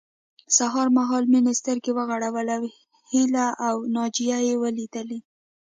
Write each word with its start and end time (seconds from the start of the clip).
سهار 0.57 0.87
مهال 0.97 1.23
مينې 1.31 1.53
سترګې 1.61 1.91
وغړولې 1.93 2.51
او 2.57 2.63
هيله 3.11 3.47
او 3.67 3.75
ناجيه 3.95 4.37
يې 4.47 4.55
وليدلې 4.61 5.19